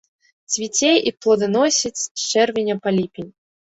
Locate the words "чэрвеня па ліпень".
2.31-3.31